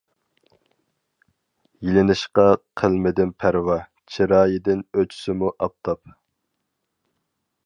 [1.89, 2.45] يېلىنىشقا
[2.83, 3.77] قىلمىدىم پەرۋا،
[4.15, 6.19] چىرايىدىن ئۆچسىمۇ ئاپتاپ.